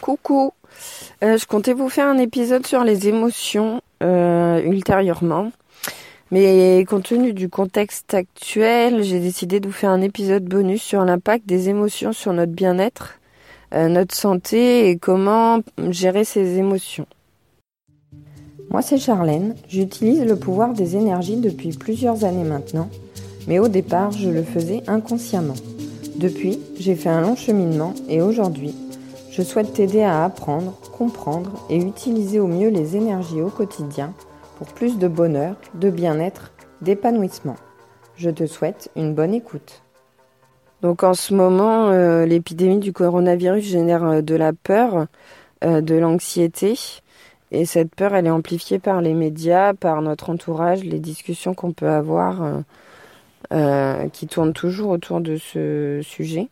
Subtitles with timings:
[0.00, 0.52] Coucou,
[1.24, 5.50] euh, je comptais vous faire un épisode sur les émotions euh, ultérieurement.
[6.30, 11.04] Mais compte tenu du contexte actuel, j'ai décidé de vous faire un épisode bonus sur
[11.04, 13.20] l'impact des émotions sur notre bien-être,
[13.74, 15.60] euh, notre santé et comment
[15.90, 17.06] gérer ces émotions.
[18.70, 22.90] Moi c'est Charlène, j'utilise le pouvoir des énergies depuis plusieurs années maintenant,
[23.46, 25.54] mais au départ je le faisais inconsciemment.
[26.16, 28.74] Depuis, j'ai fait un long cheminement et aujourd'hui,
[29.36, 34.14] je souhaite t'aider à apprendre, comprendre et utiliser au mieux les énergies au quotidien
[34.56, 37.56] pour plus de bonheur, de bien-être, d'épanouissement.
[38.16, 39.82] Je te souhaite une bonne écoute.
[40.80, 45.06] Donc en ce moment, euh, l'épidémie du coronavirus génère euh, de la peur,
[45.64, 46.78] euh, de l'anxiété.
[47.50, 51.72] Et cette peur, elle est amplifiée par les médias, par notre entourage, les discussions qu'on
[51.72, 52.62] peut avoir
[54.12, 56.48] qui tournent toujours autour de ce sujet.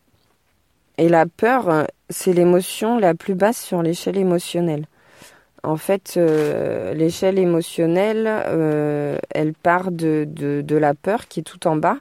[0.97, 4.85] Et la peur, c'est l'émotion la plus basse sur l'échelle émotionnelle.
[5.65, 11.67] En fait, euh, l'échelle émotionnelle, euh, elle part de, de, la peur qui est tout
[11.67, 11.97] en bas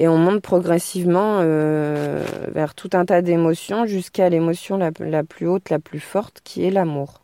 [0.00, 5.46] et on monte progressivement euh, vers tout un tas d'émotions jusqu'à l'émotion la, la, plus
[5.46, 7.20] haute, la plus forte, qui est l'amour.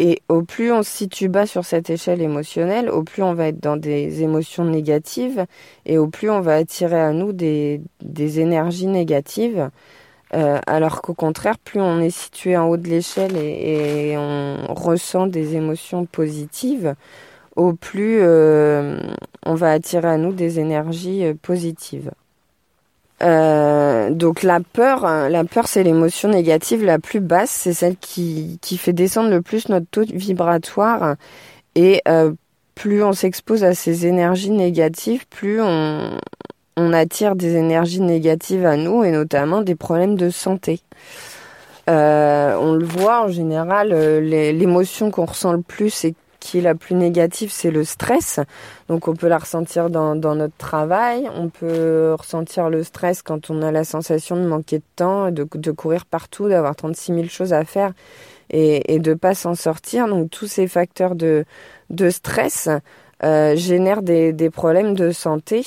[0.00, 3.48] Et au plus on se situe bas sur cette échelle émotionnelle, au plus on va
[3.48, 5.44] être dans des émotions négatives
[5.86, 7.80] et au plus on va attirer à nous des,
[8.38, 9.70] énergies négatives.
[10.34, 15.26] Euh, alors qu'au contraire, plus on est situé en haut de l'échelle et, on ressent
[15.26, 16.94] des émotions positives,
[17.56, 19.00] au plus euh,
[19.44, 22.12] on va attirer à nous des énergies euh, positives.
[23.20, 28.58] Euh, donc la peur, la peur c'est l'émotion négative la plus basse, c'est celle qui,
[28.62, 31.16] qui fait descendre le plus notre taux vibratoire
[31.74, 32.32] et euh,
[32.76, 36.16] plus on s'expose à ces énergies négatives, plus on,
[36.76, 40.80] on attire des énergies négatives à nous et notamment des problèmes de santé.
[41.90, 43.88] Euh, on le voit en général,
[44.20, 48.40] l'émotion qu'on ressent le plus c'est qui est la plus négative, c'est le stress.
[48.88, 53.62] Donc on peut la ressentir dans, notre travail, on peut ressentir le stress quand on
[53.62, 57.64] a la sensation de manquer de temps, de, courir partout, d'avoir 36 000 choses à
[57.64, 57.92] faire
[58.50, 60.06] et, et de pas s'en sortir.
[60.06, 61.44] Donc tous ces facteurs de,
[62.10, 62.68] stress
[63.24, 65.64] euh, génèrent des, problèmes de santé.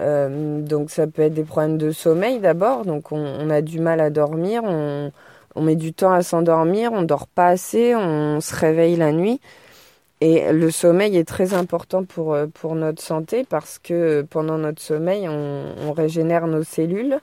[0.00, 3.80] Euh, donc ça peut être des problèmes de sommeil d'abord, donc on, on, a du
[3.80, 5.10] mal à dormir, on,
[5.54, 9.40] on met du temps à s'endormir, on dort pas assez, on se réveille la nuit.
[10.20, 14.80] Et le sommeil est très important pour, euh, pour notre santé parce que pendant notre
[14.80, 17.18] sommeil, on, on régénère nos cellules,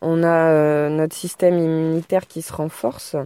[0.00, 3.16] on a euh, notre système immunitaire qui se renforce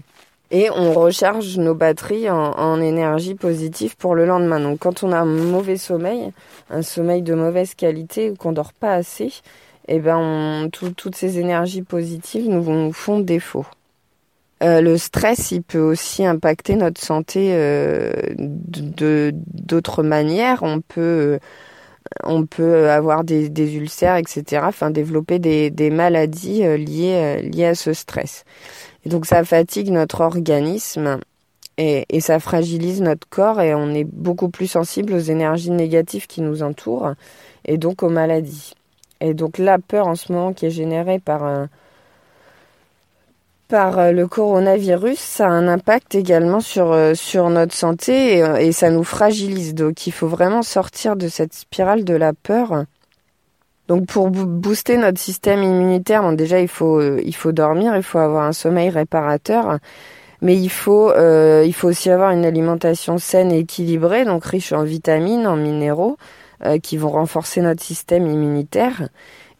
[0.51, 4.61] et on recharge nos batteries en, en, énergie positive pour le lendemain.
[4.61, 6.33] Donc quand on a un mauvais sommeil,
[6.71, 9.33] un sommeil de mauvaise qualité ou qu'on dort pas assez,
[9.89, 13.67] eh ben on, toutes ces énergies positives nous, nous font défaut.
[14.63, 20.63] Euh, le stress, il peut aussi impacter notre santé euh, de d'autres manières.
[20.63, 21.39] On peut euh,
[22.23, 24.63] on peut avoir des, des ulcères, etc.
[24.67, 28.45] Enfin, développer des, des maladies liées liées à ce stress.
[29.05, 31.21] Et donc, ça fatigue notre organisme
[31.79, 36.27] et, et ça fragilise notre corps et on est beaucoup plus sensible aux énergies négatives
[36.27, 37.13] qui nous entourent
[37.67, 38.75] et donc aux maladies.
[39.21, 41.69] Et donc, la peur en ce moment qui est générée par un
[43.69, 48.57] par euh, le coronavirus, ça a un impact également sur, euh, sur notre santé euh,
[48.57, 49.75] et, ça nous fragilise.
[49.75, 52.85] Donc il faut vraiment sortir de cette spirale de la peur.
[53.89, 58.45] Donc pour booster notre système immunitaire, déjà il faut, il faut dormir, il faut avoir
[58.45, 59.79] un sommeil réparateur,
[60.43, 64.83] mais il faut, il faut aussi avoir une alimentation saine et équilibrée, donc riche en
[64.83, 66.17] vitamines, en minéraux,
[66.83, 69.09] qui vont renforcer notre système immunitaire.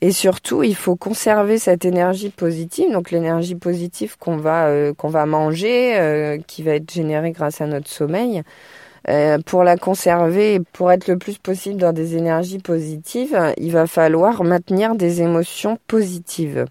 [0.03, 5.09] Et surtout, il faut conserver cette énergie positive, donc l'énergie positive qu'on va euh, qu'on
[5.09, 8.43] va manger, euh, qui va être générée grâce à notre sommeil.
[9.09, 13.87] Euh, pour la conserver, pour être le plus possible dans des énergies positives, il va
[13.87, 16.67] falloir maintenir des émotions positives.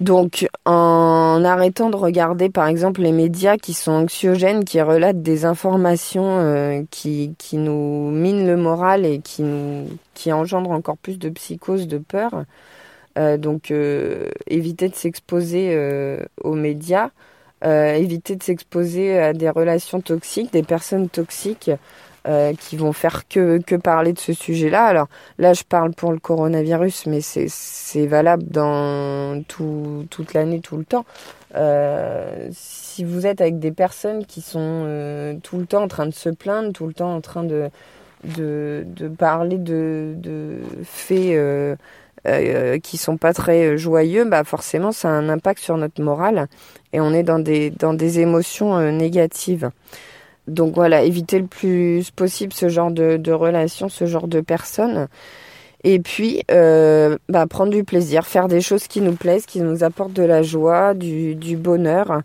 [0.00, 5.44] Donc, en arrêtant de regarder, par exemple, les médias qui sont anxiogènes, qui relatent des
[5.44, 11.18] informations euh, qui, qui nous minent le moral et qui nous qui engendrent encore plus
[11.18, 12.44] de psychose, de peur.
[13.18, 15.76] Euh, donc, euh, éviter de s'exposer
[16.42, 17.10] aux médias,
[17.62, 21.70] éviter de s'exposer à des relations toxiques, des personnes toxiques.
[22.28, 24.84] Euh, qui vont faire que, que parler de ce sujet-là.
[24.84, 25.08] Alors
[25.38, 30.84] là, je parle pour le coronavirus, mais c'est valable dans tout, toute l'année, tout le
[30.84, 31.06] temps.
[31.54, 36.04] Euh, si vous êtes avec des personnes qui sont euh, tout le temps en train
[36.04, 37.70] de se plaindre, tout le temps en train de,
[38.24, 41.76] de, de parler de, de faits
[42.26, 46.48] euh, qui sont pas très joyeux, bah forcément ça a un impact sur notre morale
[46.92, 49.70] et on est dans des dans des émotions euh, négatives.
[50.50, 55.08] Donc voilà, éviter le plus possible ce genre de, relations, ce genre de personnes.
[55.84, 59.82] Et puis, euh, bah, prendre du plaisir, faire des choses qui nous plaisent, qui nous
[59.82, 62.22] apportent de la joie, du, bonheur,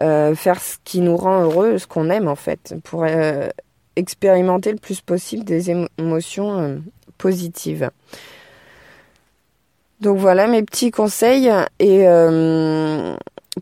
[0.00, 3.48] euh, faire ce qui nous rend heureux, ce qu'on aime en fait, pour euh,
[3.96, 6.76] expérimenter le plus possible des émotions euh,
[7.18, 7.90] positives.
[10.00, 12.06] Donc voilà mes petits conseils et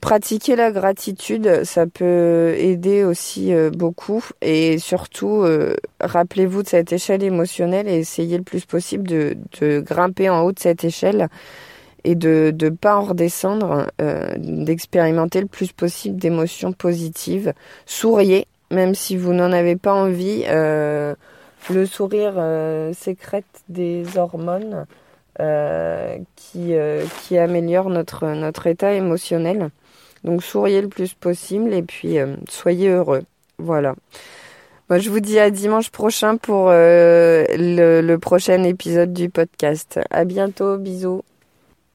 [0.01, 6.93] pratiquer la gratitude, ça peut aider aussi euh, beaucoup et surtout euh, rappelez-vous de cette
[6.93, 9.37] échelle émotionnelle et essayez le plus possible de,
[9.81, 11.29] grimper en haut de cette échelle
[12.05, 13.87] et de ne pas en redescendre,
[14.37, 17.55] d'expérimenter le plus possible d'émotions positives.
[17.87, 20.45] Souriez, même si vous n'en avez pas envie.
[20.45, 21.17] le
[21.87, 22.35] sourire
[22.93, 24.85] sécrète des hormones
[25.41, 29.71] euh, qui, euh, qui améliore notre, notre état émotionnel.
[30.25, 33.23] Donc souriez le plus possible et puis euh, soyez heureux.
[33.59, 33.95] Voilà.
[34.91, 39.99] Moi, je vous dis à dimanche prochain pour le, le prochain épisode du podcast.
[40.11, 41.23] À bientôt, bisous.